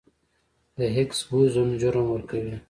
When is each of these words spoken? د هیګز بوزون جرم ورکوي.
د 0.77 0.79
هیګز 0.95 1.19
بوزون 1.29 1.69
جرم 1.81 2.07
ورکوي. 2.11 2.55